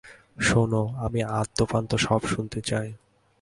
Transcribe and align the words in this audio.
শোনো, 0.39 0.83
আমি 0.97 1.19
আদ্যপান্ত 1.33 1.91
সব 1.95 2.21
শুনতে 2.25 2.59
চাই। 2.61 2.87